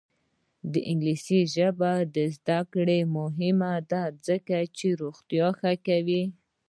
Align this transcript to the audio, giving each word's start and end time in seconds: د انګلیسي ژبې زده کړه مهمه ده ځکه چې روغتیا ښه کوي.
د 0.71 0.73
انګلیسي 0.91 1.39
ژبې 1.55 1.93
زده 2.35 2.59
کړه 2.73 2.97
مهمه 3.17 3.73
ده 3.91 4.03
ځکه 4.27 4.57
چې 4.77 4.87
روغتیا 5.01 5.47
ښه 5.59 5.73
کوي. 5.87 6.23